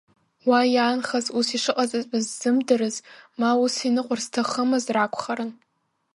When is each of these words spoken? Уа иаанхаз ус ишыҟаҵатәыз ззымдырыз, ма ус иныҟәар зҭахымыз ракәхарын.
Уа 0.47 0.61
иаанхаз 0.73 1.25
ус 1.39 1.47
ишыҟаҵатәыз 1.57 2.25
ззымдырыз, 2.29 2.95
ма 3.39 3.49
ус 3.63 3.75
иныҟәар 3.87 4.19
зҭахымыз 4.25 4.85
ракәхарын. 4.95 5.51